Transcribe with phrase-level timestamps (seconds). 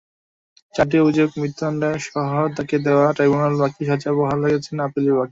[0.73, 5.27] চারটি অভিযোগে মৃত্যুদণ্ডাদেশসহ তাঁকে দেওয়া ট্রাইব্যুনালের বাকি সাজা বহাল রেখেছেন আপিল বিভাগ।